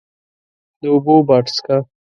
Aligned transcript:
د 0.81 0.83
اوبو 0.93 1.13
باډسکه، 1.27 1.77